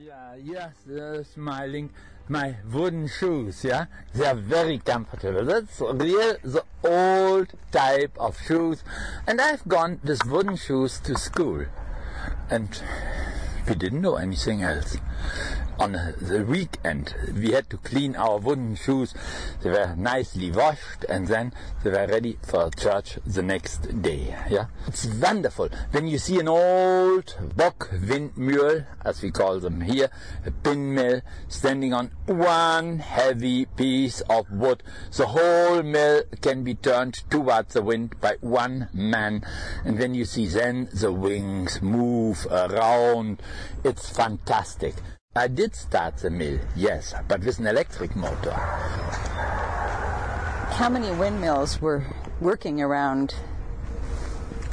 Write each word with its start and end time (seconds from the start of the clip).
Yeah, 0.00 0.36
yes, 0.36 0.86
uh, 0.86 1.24
smiling. 1.24 1.90
My 2.28 2.54
wooden 2.72 3.08
shoes, 3.08 3.64
yeah, 3.64 3.86
they 4.14 4.26
are 4.26 4.34
very 4.34 4.78
comfortable. 4.78 5.44
That's 5.44 5.80
real, 5.80 6.36
the 6.44 6.62
old 6.84 7.48
type 7.72 8.16
of 8.16 8.38
shoes. 8.40 8.84
And 9.26 9.40
I've 9.40 9.66
gone 9.66 9.98
with 10.04 10.24
wooden 10.24 10.56
shoes 10.56 11.00
to 11.00 11.16
school. 11.16 11.64
And 12.48 12.80
we 13.68 13.74
didn't 13.74 14.00
know 14.00 14.16
anything 14.16 14.62
else. 14.62 14.98
On 15.78 15.92
the 15.92 16.44
weekend, 16.44 17.14
we 17.36 17.52
had 17.52 17.70
to 17.70 17.76
clean 17.76 18.16
our 18.16 18.38
wooden 18.38 18.74
shoes. 18.74 19.14
They 19.62 19.70
were 19.70 19.94
nicely 19.96 20.50
washed 20.50 21.04
and 21.08 21.28
then 21.28 21.52
they 21.84 21.90
were 21.90 22.08
ready 22.08 22.36
for 22.42 22.68
church 22.70 23.16
the 23.24 23.42
next 23.42 24.02
day. 24.02 24.34
Yeah, 24.50 24.66
it's 24.88 25.06
wonderful 25.06 25.68
when 25.92 26.08
you 26.08 26.18
see 26.18 26.40
an 26.40 26.48
old 26.48 27.32
bock 27.54 27.90
windmill, 27.92 28.86
as 29.04 29.22
we 29.22 29.30
call 29.30 29.60
them 29.60 29.80
here, 29.82 30.10
a 30.44 30.50
pin 30.50 30.94
mill, 30.94 31.20
standing 31.46 31.94
on 31.94 32.10
one 32.26 32.98
heavy 32.98 33.66
piece 33.66 34.20
of 34.22 34.50
wood. 34.50 34.82
The 35.16 35.26
whole 35.26 35.84
mill 35.84 36.24
can 36.40 36.64
be 36.64 36.74
turned 36.74 37.22
towards 37.30 37.74
the 37.74 37.82
wind 37.82 38.20
by 38.20 38.36
one 38.40 38.88
man, 38.92 39.44
and 39.84 39.96
when 39.96 40.14
you 40.14 40.24
see 40.24 40.48
then 40.48 40.88
the 40.92 41.12
wings 41.12 41.80
move 41.80 42.48
around, 42.50 43.40
it's 43.84 44.10
fantastic. 44.10 44.96
I 45.38 45.46
did 45.46 45.76
start 45.76 46.16
the 46.16 46.30
mill, 46.30 46.58
yes, 46.74 47.14
but 47.28 47.44
with 47.44 47.60
an 47.60 47.68
electric 47.68 48.16
motor. 48.16 48.50
How 50.80 50.88
many 50.90 51.12
windmills 51.12 51.80
were 51.80 52.04
working 52.40 52.82
around 52.82 53.36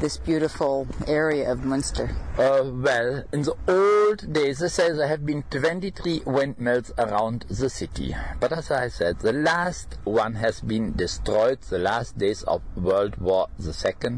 this 0.02 0.18
beautiful 0.18 0.88
area 1.08 1.52
of 1.52 1.64
Munster? 1.66 2.16
Uh, 2.36 2.64
well, 2.66 3.24
in 3.32 3.44
the 3.44 3.55
old 3.68 4.34
days, 4.34 4.58
they 4.58 4.70
say 4.70 4.91
there 4.91 5.08
have 5.08 5.24
been 5.24 5.44
23 5.52 6.24
windmills 6.26 6.91
around 6.98 7.46
the 7.48 7.70
city. 7.70 8.16
But 8.40 8.52
as 8.52 8.72
I 8.72 8.88
said, 8.88 9.20
the 9.20 9.34
last 9.34 10.00
one 10.04 10.34
has 10.34 10.62
been 10.62 10.94
destroyed. 10.94 11.62
The 11.62 11.77
last 11.77 12.18
days 12.18 12.41
of 12.41 12.63
World 12.76 13.18
War 13.18 13.50
II 13.63 14.18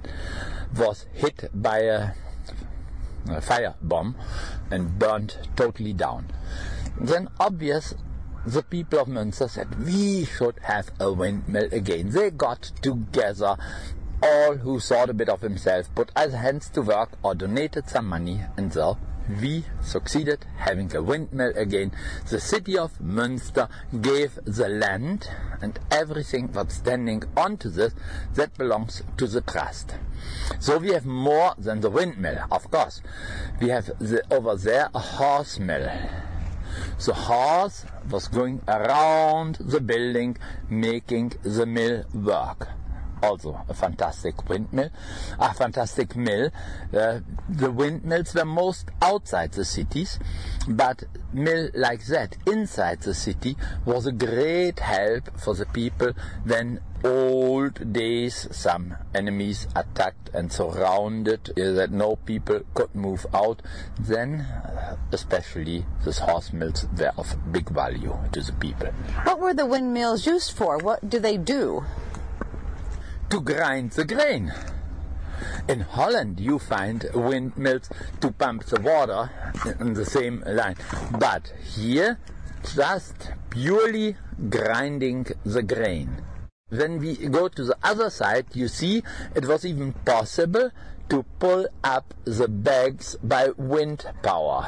was 0.78 1.08
hit 1.12 1.50
by 1.54 1.80
a 1.80 2.12
a 3.30 3.42
fire 3.42 3.76
bomb 3.82 4.16
and 4.72 4.98
burned 5.00 5.38
totally 5.56 5.94
down. 5.94 6.28
Then 7.00 7.30
obvious 7.40 7.94
the 8.46 8.64
people 8.64 9.00
of 9.00 9.08
Münster 9.08 9.50
said 9.50 9.84
we 9.84 10.26
should 10.26 10.60
have 10.64 10.90
a 11.00 11.12
windmill 11.12 11.68
again. 11.72 12.10
They 12.12 12.32
got 12.32 12.62
together 12.82 13.58
all 14.22 14.56
who 14.58 14.80
thought 14.80 15.10
a 15.10 15.14
bit 15.14 15.30
of 15.30 15.42
himself, 15.42 15.94
put 15.96 16.12
either 16.16 16.38
hands 16.38 16.70
to 16.70 16.82
work 16.82 17.12
or 17.24 17.36
donated 17.36 17.90
some 17.90 18.08
money 18.08 18.42
and 18.58 18.74
so 18.74 18.98
we 19.42 19.66
succeeded 19.82 20.46
having 20.58 20.96
a 20.96 21.02
windmill 21.02 21.52
again. 21.56 21.92
The 22.30 22.40
city 22.40 22.78
of 22.78 22.98
Münster 23.00 23.70
gave 24.02 24.40
the 24.46 24.70
land 24.70 25.30
and 25.62 25.80
everything 25.92 26.48
that's 26.48 26.76
standing 26.76 27.24
onto 27.36 27.70
this 27.70 27.94
that 28.36 28.58
belongs 28.58 29.04
to 29.18 29.28
the 29.28 29.42
trust. 29.42 29.96
So 30.60 30.78
we 30.78 30.92
have 30.92 31.06
more 31.06 31.56
than 31.58 31.82
the 31.82 31.90
windmill, 31.90 32.46
of 32.52 32.70
course. 32.72 33.02
We 33.60 33.70
have 33.70 33.88
the, 34.00 34.24
over 34.34 34.56
there 34.56 34.90
a 34.96 35.00
horse 35.00 35.60
mill. 35.60 35.92
The 37.06 37.14
horse 37.14 37.86
was 38.10 38.28
going 38.28 38.62
around 38.68 39.56
the 39.60 39.82
building 39.82 40.38
making 40.70 41.34
the 41.44 41.66
mill 41.66 42.06
work 42.14 42.70
also 43.28 43.64
a 43.68 43.74
fantastic 43.74 44.48
windmill, 44.50 44.90
a 45.40 45.54
fantastic 45.54 46.16
mill. 46.16 46.50
Uh, 46.94 47.20
the 47.50 47.72
windmills 47.72 48.34
were 48.34 48.46
most 48.46 48.90
outside 49.02 49.52
the 49.52 49.66
cities, 49.66 50.20
but 50.68 51.04
mill 51.34 51.70
like 51.74 52.06
that 52.06 52.38
inside 52.48 53.02
the 53.02 53.14
city 53.14 53.56
was 53.86 54.08
a 54.08 54.12
great 54.12 54.80
help 54.80 55.38
for 55.40 55.54
the 55.54 55.66
people 55.68 56.14
when 56.46 56.80
old 57.04 57.94
days 57.94 58.48
some 58.52 58.96
enemies 59.14 59.68
attacked 59.76 60.30
and 60.34 60.52
surrounded 60.52 61.50
uh, 61.52 61.72
that 61.74 61.92
no 61.92 62.16
people 62.16 62.62
could 62.74 62.94
move 62.96 63.26
out. 63.34 63.62
Then 64.00 64.42
uh, 64.42 64.98
especially 65.12 65.86
these 66.04 66.20
horse 66.20 66.54
mills 66.54 66.88
were 66.98 67.12
of 67.18 67.36
big 67.52 67.70
value 67.70 68.18
to 68.32 68.42
the 68.42 68.54
people. 68.54 68.88
What 69.24 69.40
were 69.40 69.54
the 69.54 69.66
windmills 69.66 70.26
used 70.26 70.52
for? 70.54 70.78
What 70.78 71.08
do 71.08 71.20
they 71.20 71.38
do 71.38 71.86
to 73.30 73.42
grind 73.42 73.92
the 73.92 74.06
grain. 74.06 74.54
In 75.68 75.82
Holland, 75.82 76.40
you 76.40 76.60
find 76.60 77.06
windmills 77.14 77.90
to 78.22 78.32
pump 78.32 78.66
the 78.66 78.82
water 78.82 79.30
in 79.80 79.94
the 79.94 80.06
same 80.06 80.44
line. 80.46 80.76
But 81.20 81.52
here, 81.64 82.20
just 82.76 83.32
purely 83.50 84.16
grinding 84.50 85.28
the 85.46 85.64
grain. 85.64 86.24
When 86.70 87.00
we 87.00 87.16
go 87.16 87.48
to 87.48 87.64
the 87.64 87.78
other 87.84 88.10
side, 88.10 88.48
you 88.54 88.68
see 88.68 89.04
it 89.36 89.46
was 89.46 89.66
even 89.66 89.94
possible 89.94 90.72
to 91.10 91.24
pull 91.40 91.68
up 91.84 92.14
the 92.26 92.48
bags 92.48 93.16
by 93.24 93.50
wind 93.58 94.06
power. 94.22 94.68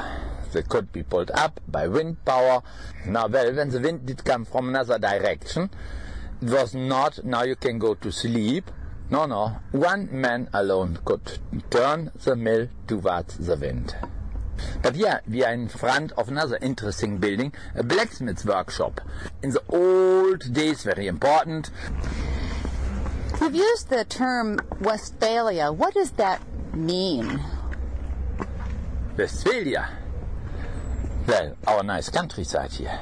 They 0.52 0.62
could 0.62 0.92
be 0.92 1.02
pulled 1.02 1.30
up 1.32 1.60
by 1.68 1.88
wind 1.88 2.24
power. 2.24 2.62
Now, 3.06 3.28
well, 3.28 3.54
when 3.54 3.70
the 3.70 3.80
wind 3.80 4.06
did 4.06 4.24
come 4.24 4.44
from 4.44 4.68
another 4.68 4.98
direction, 4.98 5.70
was 6.42 6.74
not, 6.74 7.24
now 7.24 7.42
you 7.42 7.56
can 7.56 7.78
go 7.78 7.94
to 7.94 8.10
sleep. 8.10 8.70
No, 9.10 9.26
no. 9.26 9.56
One 9.72 10.08
man 10.12 10.48
alone 10.52 10.98
could 11.04 11.38
turn 11.70 12.12
the 12.22 12.36
mill 12.36 12.68
towards 12.86 13.38
the 13.38 13.56
wind. 13.56 13.94
But 14.82 14.94
yeah, 14.94 15.20
we 15.28 15.44
are 15.44 15.52
in 15.52 15.68
front 15.68 16.12
of 16.12 16.28
another 16.28 16.58
interesting 16.60 17.18
building, 17.18 17.52
a 17.74 17.82
blacksmith's 17.82 18.44
workshop. 18.44 19.00
In 19.42 19.50
the 19.50 19.62
old 19.68 20.52
days, 20.52 20.84
very 20.84 21.06
important. 21.06 21.70
You've 23.40 23.54
used 23.54 23.88
the 23.88 24.04
term 24.04 24.58
Westphalia. 24.80 25.72
What 25.72 25.94
does 25.94 26.12
that 26.12 26.42
mean? 26.74 27.42
Westphalia? 29.16 29.88
Well, 31.26 31.56
our 31.66 31.82
nice 31.82 32.10
countryside 32.10 32.72
here. 32.72 32.98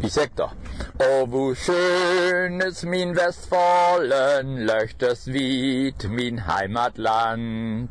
Wie 0.00 0.08
sagt 0.08 0.40
er? 0.40 0.52
Oh, 0.98 1.26
wo 1.28 1.54
schön 1.54 2.60
ist 2.60 2.84
mein 2.84 3.16
Westfalen, 3.16 4.66
löcht 4.66 5.02
es 5.02 5.26
weit, 5.28 6.08
mein 6.08 6.46
Heimatland. 6.46 7.90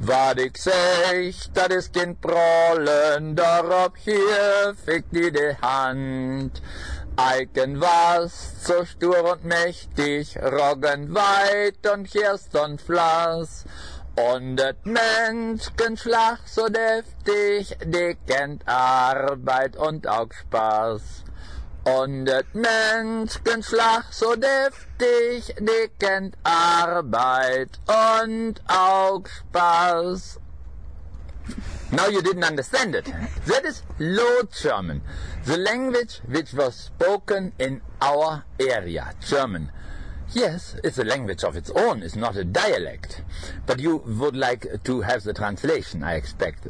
Wat 0.00 0.40
ich 0.40 0.56
sech, 0.56 1.50
dat 1.52 1.72
is 1.72 1.92
kein 1.92 2.16
Prollen, 2.16 3.36
darauf 3.36 3.92
hier 3.96 4.74
fickt 4.84 5.12
die 5.14 5.30
die 5.30 5.56
Hand. 5.60 6.62
Eiken 7.16 7.80
was, 7.80 8.64
so 8.64 8.84
stur 8.84 9.32
und 9.32 9.44
mächtig, 9.44 10.38
Roggen 10.38 11.14
weit 11.14 11.86
und 11.86 12.10
Kirst 12.10 12.56
und 12.56 12.80
Flass. 12.80 13.64
Und 14.16 14.56
das 14.56 14.76
Menschenschlag 14.84 16.40
so 16.46 16.66
deftig, 16.68 17.76
die 17.84 18.16
kennt 18.26 18.66
Arbeit 18.66 19.76
und 19.76 20.06
auch 20.08 20.32
Spaß. 20.32 21.24
So 21.84 22.06
deftig, 24.36 25.54
Arbeit 26.44 27.80
und 27.88 28.60
auch 28.68 29.24
Spaß. 29.26 30.38
Now 31.90 32.06
you 32.06 32.22
didn't 32.22 32.44
understand 32.44 32.94
it. 32.94 33.12
That 33.46 33.64
is 33.64 33.82
Low 33.98 34.42
German, 34.44 35.02
the 35.44 35.58
language 35.58 36.20
which 36.26 36.54
was 36.54 36.74
spoken 36.76 37.52
in 37.58 37.82
our 38.00 38.44
area, 38.60 39.12
German. 39.20 39.72
Yes, 40.32 40.76
it's 40.82 40.98
a 40.98 41.04
language 41.04 41.44
of 41.44 41.56
its 41.56 41.70
own, 41.70 42.02
it's 42.02 42.16
not 42.16 42.36
a 42.36 42.44
dialect. 42.44 43.22
But 43.66 43.80
you 43.80 43.96
would 44.06 44.36
like 44.36 44.84
to 44.84 45.00
have 45.02 45.24
the 45.24 45.34
translation, 45.34 46.02
I 46.02 46.14
expect. 46.14 46.68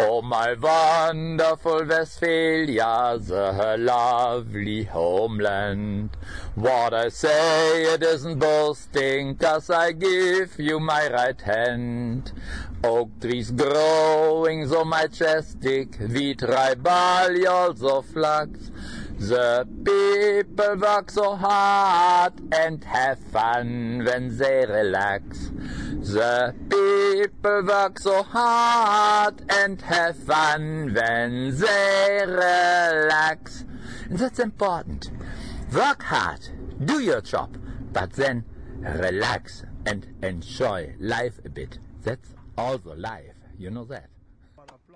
Oh, 0.00 0.22
my 0.22 0.54
wonderful 0.54 1.84
Westphalia, 1.84 3.18
the 3.18 3.74
lovely 3.80 4.84
homeland. 4.84 6.16
What 6.54 6.94
I 6.94 7.08
say, 7.08 7.82
it 7.82 8.04
isn't 8.04 8.38
boasting, 8.38 9.34
cause 9.34 9.70
I 9.70 9.90
give 9.90 10.56
you 10.60 10.78
my 10.78 11.10
right 11.10 11.40
hand. 11.40 12.30
Oak 12.84 13.10
trees 13.20 13.50
growing 13.50 14.68
so 14.68 14.84
majestic, 14.84 15.96
wheat 15.98 16.44
barley 16.80 17.46
also 17.48 18.02
flax. 18.02 18.70
The 19.18 19.66
people 19.84 20.76
work 20.76 21.10
so 21.10 21.34
hard 21.34 22.34
and 22.54 22.84
have 22.84 23.18
fun 23.18 24.04
when 24.04 24.38
they 24.38 24.64
relax. 24.64 25.50
The 25.90 26.54
people 27.22 27.62
work 27.64 27.98
so 27.98 28.22
hard 28.22 29.42
and 29.50 29.80
have 29.82 30.16
fun 30.16 30.94
when 30.94 31.56
they 31.58 32.20
relax. 32.24 33.64
And 34.08 34.18
that's 34.18 34.38
important. 34.38 35.10
Work 35.74 36.04
hard, 36.04 36.48
do 36.84 37.00
your 37.00 37.20
job, 37.20 37.58
but 37.92 38.12
then 38.12 38.44
relax 38.80 39.64
and 39.84 40.06
enjoy 40.22 40.94
life 41.00 41.40
a 41.44 41.48
bit. 41.48 41.80
That's 42.04 42.34
also 42.56 42.94
life. 42.94 43.34
You 43.58 43.70
know 43.70 43.84
that. 43.86 44.10